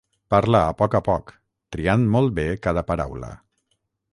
[0.33, 1.29] Parla a poc a poc,
[1.75, 3.31] triant molt bé cada paraula.